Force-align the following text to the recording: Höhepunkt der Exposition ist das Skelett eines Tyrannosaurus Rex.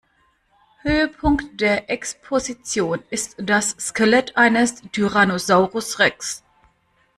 Höhepunkt 0.79 1.61
der 1.61 1.87
Exposition 1.91 3.03
ist 3.11 3.35
das 3.37 3.75
Skelett 3.79 4.35
eines 4.35 4.81
Tyrannosaurus 4.91 5.99
Rex. 5.99 6.41